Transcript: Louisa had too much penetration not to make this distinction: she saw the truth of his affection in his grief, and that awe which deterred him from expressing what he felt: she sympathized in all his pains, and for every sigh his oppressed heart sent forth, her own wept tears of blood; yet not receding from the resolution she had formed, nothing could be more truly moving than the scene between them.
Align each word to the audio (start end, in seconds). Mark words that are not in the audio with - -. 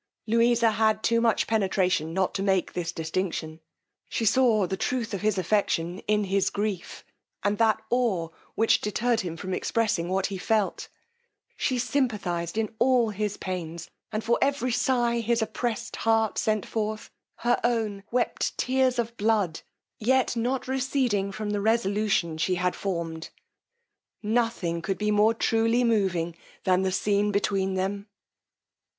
Louisa 0.25 0.71
had 0.71 1.03
too 1.03 1.21
much 1.21 1.45
penetration 1.45 2.11
not 2.11 2.33
to 2.33 2.41
make 2.41 2.73
this 2.73 2.91
distinction: 2.91 3.59
she 4.09 4.25
saw 4.25 4.65
the 4.65 4.75
truth 4.75 5.13
of 5.13 5.21
his 5.21 5.37
affection 5.37 5.99
in 6.07 6.23
his 6.23 6.49
grief, 6.49 7.05
and 7.43 7.59
that 7.59 7.79
awe 7.91 8.29
which 8.55 8.81
deterred 8.81 9.19
him 9.19 9.37
from 9.37 9.53
expressing 9.53 10.09
what 10.09 10.25
he 10.25 10.39
felt: 10.39 10.89
she 11.55 11.77
sympathized 11.77 12.57
in 12.57 12.73
all 12.79 13.11
his 13.11 13.37
pains, 13.37 13.91
and 14.11 14.23
for 14.23 14.39
every 14.41 14.71
sigh 14.71 15.19
his 15.19 15.39
oppressed 15.43 15.97
heart 15.97 16.39
sent 16.39 16.65
forth, 16.65 17.11
her 17.35 17.59
own 17.63 18.01
wept 18.09 18.57
tears 18.57 18.97
of 18.97 19.15
blood; 19.17 19.61
yet 19.99 20.35
not 20.35 20.67
receding 20.67 21.31
from 21.31 21.51
the 21.51 21.61
resolution 21.61 22.39
she 22.39 22.55
had 22.55 22.75
formed, 22.75 23.29
nothing 24.23 24.81
could 24.81 24.97
be 24.97 25.11
more 25.11 25.35
truly 25.35 25.83
moving 25.83 26.35
than 26.63 26.81
the 26.81 26.91
scene 26.91 27.31
between 27.31 27.75
them. 27.75 28.07